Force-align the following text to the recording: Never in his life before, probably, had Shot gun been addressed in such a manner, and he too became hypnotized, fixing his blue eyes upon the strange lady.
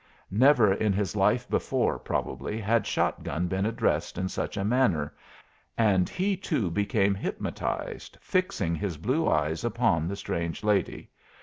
Never 0.31 0.73
in 0.73 0.93
his 0.93 1.15
life 1.15 1.47
before, 1.47 1.99
probably, 1.99 2.59
had 2.59 2.87
Shot 2.87 3.23
gun 3.23 3.47
been 3.47 3.67
addressed 3.67 4.17
in 4.17 4.29
such 4.29 4.57
a 4.57 4.63
manner, 4.65 5.13
and 5.77 6.09
he 6.09 6.35
too 6.35 6.71
became 6.71 7.13
hypnotized, 7.13 8.17
fixing 8.19 8.73
his 8.73 8.97
blue 8.97 9.29
eyes 9.29 9.63
upon 9.63 10.07
the 10.07 10.15
strange 10.15 10.63
lady. 10.63 11.11